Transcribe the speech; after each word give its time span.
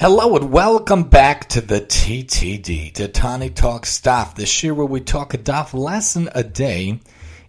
Hello 0.00 0.36
and 0.36 0.52
welcome 0.52 1.02
back 1.02 1.48
to 1.48 1.60
the 1.60 1.80
TTD, 1.80 2.94
the 2.94 3.08
Tani 3.08 3.50
Talk 3.50 3.84
Staff, 3.84 4.36
the 4.36 4.48
year 4.62 4.72
where 4.72 4.86
we 4.86 5.00
talk 5.00 5.34
a 5.34 5.38
daf 5.38 5.74
lesson 5.74 6.28
a 6.36 6.44
day 6.44 7.00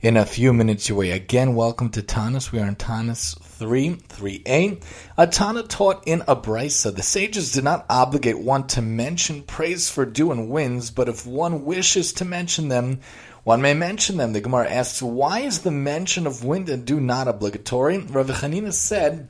in 0.01 0.17
a 0.17 0.25
few 0.25 0.51
minutes 0.51 0.89
away. 0.89 1.11
Again, 1.11 1.53
welcome 1.53 1.91
to 1.91 2.01
Tanis. 2.01 2.51
We 2.51 2.57
are 2.57 2.65
in 2.65 2.75
Tanis 2.75 3.39
3, 3.39 3.97
3a. 3.97 4.81
A 5.19 5.27
Tana 5.27 5.61
taught 5.61 6.07
in 6.07 6.21
a 6.21 6.35
braisa. 6.35 6.95
The 6.95 7.03
sages 7.03 7.51
did 7.51 7.65
not 7.65 7.85
obligate 7.87 8.39
one 8.39 8.65
to 8.69 8.81
mention 8.81 9.43
praise 9.43 9.87
for 9.87 10.03
dew 10.03 10.31
and 10.31 10.49
winds, 10.49 10.89
but 10.89 11.07
if 11.07 11.27
one 11.27 11.65
wishes 11.65 12.11
to 12.13 12.25
mention 12.25 12.69
them, 12.69 12.99
one 13.43 13.61
may 13.61 13.75
mention 13.75 14.17
them. 14.17 14.33
The 14.33 14.41
Gemara 14.41 14.71
asks, 14.71 15.03
why 15.03 15.41
is 15.41 15.59
the 15.59 15.69
mention 15.69 16.25
of 16.25 16.43
wind 16.43 16.67
and 16.67 16.83
dew 16.83 16.99
not 16.99 17.27
obligatory? 17.27 17.99
Rav 17.99 18.25
Chanina 18.25 18.73
said, 18.73 19.29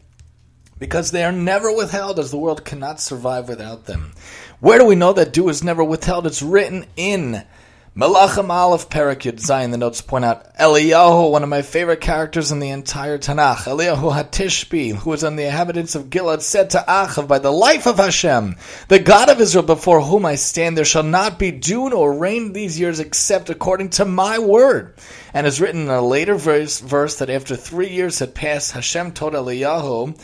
because 0.80 1.12
they 1.12 1.24
are 1.24 1.32
never 1.32 1.72
withheld, 1.72 2.18
as 2.20 2.32
the 2.32 2.38
world 2.38 2.66
cannot 2.66 3.02
survive 3.02 3.48
without 3.48 3.86
them. 3.86 4.14
Where 4.60 4.80
do 4.80 4.86
we 4.86 4.96
know 4.96 5.14
that 5.14 5.34
dew 5.34 5.50
is 5.50 5.64
never 5.64 5.84
withheld? 5.84 6.26
It's 6.26 6.42
written 6.42 6.86
in 6.96 7.44
Melachim 7.96 8.50
Aleph 8.50 8.88
Perek 8.88 9.24
Yud 9.24 9.42
Zayin. 9.42 9.72
The 9.72 9.78
notes 9.78 10.00
point 10.00 10.24
out 10.24 10.56
Eliyahu, 10.56 11.32
one 11.32 11.44
of 11.44 11.50
my 11.50 11.64
favorite 11.64 12.00
characters 12.00 12.52
in 12.52 12.60
the 12.60 12.70
entire 12.70 13.18
Tanakh. 13.18 13.64
Eliyahu 13.64 14.14
Hatishbi, 14.14 14.96
who 14.96 15.10
was 15.10 15.24
on 15.24 15.36
the 15.36 15.46
inhabitants 15.46 15.96
of 15.96 16.10
Gilad, 16.10 16.42
said 16.42 16.70
to 16.70 16.86
Achav, 16.88 17.28
by 17.28 17.40
the 17.40 17.52
life 17.52 17.88
of 17.88 17.98
Hashem, 17.98 18.56
the 18.88 19.00
God 19.00 19.30
of 19.30 19.42
Israel 19.42 19.66
before 19.66 20.02
whom 20.02 20.26
I 20.26 20.36
stand, 20.36 20.78
there 20.78 20.86
shall 20.86 21.04
not 21.04 21.40
be 21.40 21.52
dew 21.52 21.90
nor 21.90 22.18
rain 22.18 22.54
these 22.54 22.80
years 22.80 23.02
except 23.02 23.50
according 23.50 23.90
to 23.92 24.06
my 24.06 24.40
word. 24.40 24.94
And 25.34 25.46
is 25.46 25.60
written 25.60 25.82
in 25.82 25.90
a 25.90 26.02
later 26.02 26.36
verse, 26.36 26.80
verse 26.80 27.18
that 27.18 27.30
after 27.30 27.58
three 27.58 27.90
years 27.90 28.20
had 28.20 28.34
passed, 28.34 28.72
Hashem 28.72 29.12
told 29.12 29.34
Eliyahu, 29.34 30.18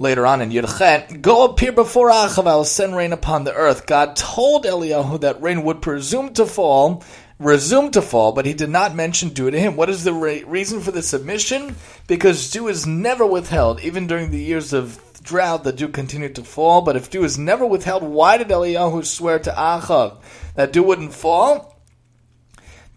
later 0.00 0.26
on 0.26 0.40
in 0.40 0.50
Yudchet, 0.50 1.20
go 1.20 1.44
appear 1.44 1.72
before 1.72 2.10
Achav, 2.10 2.46
I 2.46 2.56
will 2.56 2.64
send 2.64 2.96
rain 2.96 3.12
upon 3.12 3.44
the 3.44 3.54
earth. 3.54 3.86
God 3.86 4.16
told 4.16 4.64
Eliyahu 4.64 5.20
that 5.20 5.42
rain 5.42 5.62
would 5.62 5.82
presume 5.82 6.32
to 6.34 6.46
fall, 6.46 7.04
resume 7.38 7.90
to 7.90 8.00
fall, 8.00 8.32
but 8.32 8.46
he 8.46 8.54
did 8.54 8.70
not 8.70 8.94
mention 8.94 9.28
dew 9.28 9.50
to 9.50 9.60
him. 9.60 9.76
What 9.76 9.90
is 9.90 10.02
the 10.02 10.14
re- 10.14 10.42
reason 10.44 10.80
for 10.80 10.90
the 10.90 11.02
submission? 11.02 11.76
Because 12.06 12.50
dew 12.50 12.66
is 12.68 12.86
never 12.86 13.26
withheld, 13.26 13.80
even 13.82 14.06
during 14.06 14.30
the 14.30 14.42
years 14.42 14.72
of 14.72 14.98
drought, 15.22 15.64
the 15.64 15.72
dew 15.72 15.88
continued 15.88 16.34
to 16.36 16.44
fall. 16.44 16.80
But 16.80 16.96
if 16.96 17.10
dew 17.10 17.22
is 17.22 17.38
never 17.38 17.66
withheld, 17.66 18.02
why 18.02 18.38
did 18.38 18.48
Eliyahu 18.48 19.04
swear 19.04 19.38
to 19.40 19.50
Achav 19.50 20.16
that 20.54 20.72
dew 20.72 20.82
wouldn't 20.82 21.12
fall? 21.12 21.69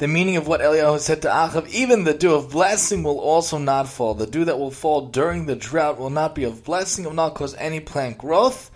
The 0.03 0.07
meaning 0.09 0.35
of 0.35 0.47
what 0.47 0.59
Eliyahu 0.59 0.99
said 0.99 1.21
to 1.21 1.29
Achav, 1.29 1.65
even 1.69 2.03
the 2.03 2.13
dew 2.13 2.35
of 2.35 2.51
blessing 2.51 3.03
will 3.03 3.21
also 3.21 3.57
not 3.57 3.87
fall. 3.87 4.13
The 4.13 4.27
dew 4.27 4.43
that 4.43 4.59
will 4.59 4.69
fall 4.69 5.07
during 5.07 5.45
the 5.45 5.55
drought 5.55 5.97
will 5.97 6.09
not 6.09 6.35
be 6.35 6.43
of 6.43 6.65
blessing, 6.65 7.05
it 7.05 7.07
will 7.07 7.15
not 7.15 7.35
cause 7.35 7.55
any 7.55 7.79
plant 7.79 8.17
growth. 8.17 8.69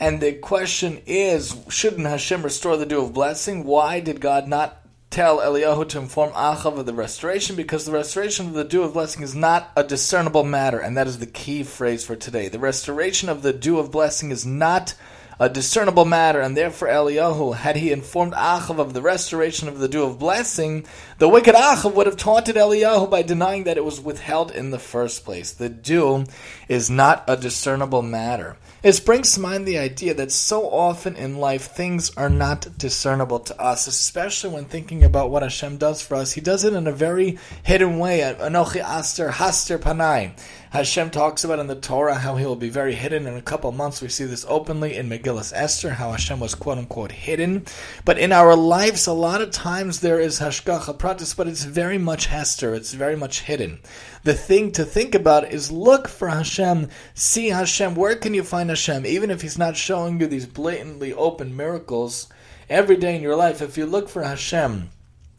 And 0.00 0.20
the 0.20 0.32
question 0.32 1.00
is, 1.06 1.56
shouldn't 1.68 2.08
Hashem 2.08 2.42
restore 2.42 2.76
the 2.76 2.86
dew 2.86 3.02
of 3.02 3.12
blessing? 3.12 3.62
Why 3.62 4.00
did 4.00 4.20
God 4.20 4.48
not 4.48 4.84
tell 5.10 5.38
Eliyahu 5.38 5.88
to 5.90 6.00
inform 6.00 6.32
Achav 6.32 6.76
of 6.76 6.86
the 6.86 6.92
restoration? 6.92 7.54
Because 7.54 7.84
the 7.84 7.92
restoration 7.92 8.48
of 8.48 8.54
the 8.54 8.64
dew 8.64 8.82
of 8.82 8.94
blessing 8.94 9.22
is 9.22 9.36
not 9.36 9.70
a 9.76 9.84
discernible 9.84 10.42
matter, 10.42 10.80
and 10.80 10.96
that 10.96 11.06
is 11.06 11.20
the 11.20 11.26
key 11.26 11.62
phrase 11.62 12.04
for 12.04 12.16
today. 12.16 12.48
The 12.48 12.58
restoration 12.58 13.28
of 13.28 13.42
the 13.42 13.52
dew 13.52 13.78
of 13.78 13.92
blessing 13.92 14.32
is 14.32 14.44
not 14.44 14.94
a 15.42 15.48
discernible 15.48 16.04
matter, 16.04 16.40
and 16.40 16.56
therefore 16.56 16.86
Eliyahu, 16.86 17.56
had 17.56 17.74
he 17.74 17.90
informed 17.90 18.32
Achav 18.32 18.78
of 18.78 18.94
the 18.94 19.02
restoration 19.02 19.66
of 19.66 19.80
the 19.80 19.88
dew 19.88 20.04
of 20.04 20.16
blessing, 20.16 20.86
the 21.18 21.28
wicked 21.28 21.56
Achav 21.56 21.94
would 21.94 22.06
have 22.06 22.16
taunted 22.16 22.54
Eliyahu 22.54 23.10
by 23.10 23.22
denying 23.22 23.64
that 23.64 23.76
it 23.76 23.84
was 23.84 24.00
withheld 24.00 24.52
in 24.52 24.70
the 24.70 24.78
first 24.78 25.24
place. 25.24 25.50
The 25.50 25.68
dew 25.68 26.26
is 26.68 26.88
not 26.88 27.24
a 27.26 27.36
discernible 27.36 28.02
matter. 28.02 28.56
It 28.84 29.04
brings 29.04 29.34
to 29.34 29.40
mind 29.40 29.66
the 29.66 29.78
idea 29.78 30.14
that 30.14 30.30
so 30.30 30.68
often 30.68 31.16
in 31.16 31.38
life 31.38 31.70
things 31.70 32.16
are 32.16 32.30
not 32.30 32.78
discernible 32.78 33.40
to 33.40 33.60
us, 33.60 33.88
especially 33.88 34.50
when 34.50 34.66
thinking 34.66 35.02
about 35.02 35.30
what 35.30 35.42
Hashem 35.42 35.76
does 35.76 36.02
for 36.02 36.14
us. 36.16 36.32
He 36.32 36.40
does 36.40 36.62
it 36.62 36.72
in 36.72 36.86
a 36.86 36.92
very 36.92 37.38
hidden 37.64 37.98
way. 37.98 38.20
Anochi 38.20 38.80
Aster 38.80 39.30
Haster 39.30 39.78
Panai. 39.78 40.36
Hashem 40.72 41.10
talks 41.10 41.44
about 41.44 41.58
in 41.58 41.66
the 41.66 41.74
Torah 41.74 42.14
how 42.14 42.36
he 42.36 42.46
will 42.46 42.56
be 42.56 42.70
very 42.70 42.94
hidden. 42.94 43.26
In 43.26 43.36
a 43.36 43.42
couple 43.42 43.70
months, 43.72 44.00
we 44.00 44.08
see 44.08 44.24
this 44.24 44.46
openly 44.48 44.96
in 44.96 45.06
Megillus 45.06 45.52
Esther, 45.54 45.90
how 45.90 46.12
Hashem 46.12 46.40
was 46.40 46.54
quote 46.54 46.78
unquote 46.78 47.12
hidden. 47.12 47.66
But 48.06 48.18
in 48.18 48.32
our 48.32 48.56
lives, 48.56 49.06
a 49.06 49.12
lot 49.12 49.42
of 49.42 49.50
times 49.50 50.00
there 50.00 50.18
is 50.18 50.40
Hashgacha 50.40 50.96
Pratis, 50.96 51.36
but 51.36 51.46
it's 51.46 51.64
very 51.64 51.98
much 51.98 52.24
Hester. 52.24 52.74
It's 52.74 52.94
very 52.94 53.16
much 53.16 53.42
hidden. 53.42 53.80
The 54.24 54.32
thing 54.32 54.72
to 54.72 54.86
think 54.86 55.14
about 55.14 55.52
is 55.52 55.70
look 55.70 56.08
for 56.08 56.30
Hashem, 56.30 56.88
see 57.12 57.48
Hashem. 57.50 57.94
Where 57.94 58.16
can 58.16 58.32
you 58.32 58.42
find 58.42 58.70
Hashem? 58.70 59.04
Even 59.04 59.30
if 59.30 59.42
He's 59.42 59.58
not 59.58 59.76
showing 59.76 60.18
you 60.22 60.26
these 60.26 60.46
blatantly 60.46 61.12
open 61.12 61.54
miracles 61.54 62.28
every 62.70 62.96
day 62.96 63.14
in 63.14 63.20
your 63.20 63.36
life, 63.36 63.60
if 63.60 63.76
you 63.76 63.84
look 63.84 64.08
for 64.08 64.22
Hashem, 64.22 64.88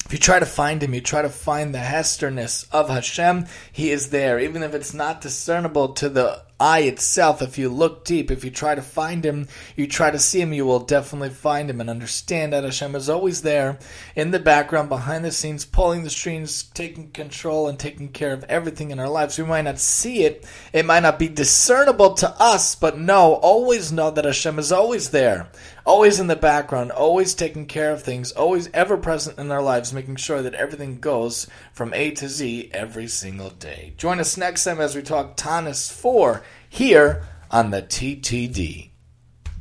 if 0.06 0.12
you 0.12 0.20
try 0.20 0.40
to 0.40 0.46
find 0.46 0.84
him, 0.84 0.94
you 0.94 1.02
try 1.02 1.22
to 1.22 1.30
find 1.30 1.74
the 1.74 1.80
hesterness 1.80 2.68
of 2.72 2.90
Hashem, 2.90 3.46
he 3.72 3.90
is 3.90 4.10
there. 4.10 4.40
Even 4.40 4.62
if 4.62 4.74
it's 4.74 4.94
not 4.94 5.22
discernible 5.22 5.94
to 5.94 6.10
the 6.10 6.44
eye 6.60 6.82
itself, 6.82 7.42
if 7.42 7.58
you 7.58 7.70
look 7.70 8.06
deep, 8.06 8.30
if 8.30 8.44
you 8.44 8.52
try 8.52 8.76
to 8.76 8.82
find 8.82 9.26
him, 9.26 9.48
you 9.76 9.88
try 9.88 10.12
to 10.12 10.20
see 10.20 10.40
him, 10.42 10.54
you 10.54 10.66
will 10.66 10.80
definitely 10.80 11.30
find 11.30 11.70
him 11.70 11.82
and 11.82 11.90
understand 11.90 12.54
that 12.54 12.64
Hashem 12.64 12.96
is 12.96 13.10
always 13.10 13.42
there 13.42 13.80
in 14.16 14.32
the 14.32 14.40
background, 14.40 14.90
behind 14.90 15.26
the 15.26 15.32
scenes, 15.32 15.66
pulling 15.66 16.04
the 16.04 16.10
strings, 16.10 16.64
taking 16.64 17.10
control 17.12 17.68
and 17.68 17.80
taking 17.80 18.10
care 18.10 18.34
of 18.34 18.44
everything 18.46 18.92
in 18.92 19.00
our 19.00 19.10
lives. 19.10 19.38
We 19.38 19.46
might 19.46 19.64
not 19.64 19.80
see 19.80 20.24
it, 20.24 20.46
it 20.72 20.86
might 20.86 21.04
not 21.04 21.20
be 21.20 21.28
discernible 21.28 22.14
to 22.16 22.30
us, 22.42 22.76
but 22.76 22.98
no, 22.98 23.34
always 23.36 23.92
know 23.92 24.12
that 24.12 24.26
Hashem 24.26 24.60
is 24.60 24.72
always 24.72 25.10
there, 25.10 25.50
always 25.86 26.20
in 26.20 26.28
the 26.28 26.36
background, 26.36 26.92
always 26.92 27.34
taking 27.34 27.66
care 27.66 27.92
of 27.92 28.04
things, 28.04 28.32
always 28.32 28.70
ever 28.74 28.98
present 28.98 29.38
in 29.38 29.52
our 29.52 29.62
lives, 29.62 29.94
making 29.94 30.16
sure 30.16 30.42
that 30.42 30.54
everything 30.54 31.00
goes 31.00 31.48
from 31.74 31.94
A 31.94 32.12
to 32.12 32.30
Z 32.30 32.70
every 32.74 33.08
single 33.08 33.50
day. 33.50 33.94
Join 33.98 34.20
us 34.20 34.38
next 34.38 34.64
time 34.64 34.80
as 34.80 34.96
we 34.96 35.02
talk 35.02 35.36
Tanis 35.36 35.92
4 35.92 36.44
here 36.70 37.24
on 37.52 37.72
the 37.72 37.82
TTD. 37.82 38.93